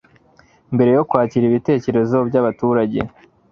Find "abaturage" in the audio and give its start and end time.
2.41-2.99